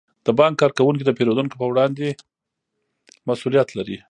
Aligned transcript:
د 0.25 0.27
بانک 0.39 0.53
کارکوونکي 0.61 1.03
د 1.05 1.11
پیرودونکو 1.17 1.55
په 1.61 1.65
وړاندې 1.71 2.07
مسئولیت 3.29 3.69
لري. 3.77 3.97